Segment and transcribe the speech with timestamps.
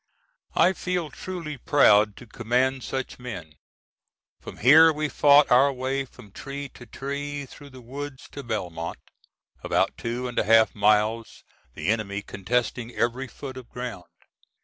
[0.55, 3.53] I feel truly proud to command such men.
[4.39, 8.97] From here we fought our way from tree to tree through the woods to Belmont,
[9.63, 11.43] about two and a half miles,
[11.75, 14.05] the enemy contesting every foot of ground.